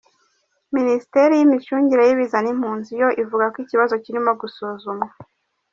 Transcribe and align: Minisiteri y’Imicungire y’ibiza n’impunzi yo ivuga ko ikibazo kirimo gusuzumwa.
Minisiteri 0.75 1.33
y’Imicungire 1.35 2.01
y’ibiza 2.05 2.37
n’impunzi 2.41 2.91
yo 3.01 3.09
ivuga 3.21 3.45
ko 3.53 3.57
ikibazo 3.63 3.93
kirimo 4.03 4.31
gusuzumwa. 4.41 5.07